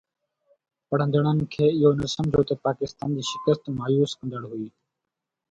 پڙهندڙن 0.93 1.37
کي 1.55 1.65
اهو 1.73 1.89
نه 1.99 2.05
سمجهيو 2.15 2.47
ته 2.49 2.55
پاڪستان 2.65 3.09
جي 3.19 3.23
شڪست 3.31 3.63
مايوس 3.77 4.11
ڪندڙ 4.19 4.41
هئي 4.51 4.67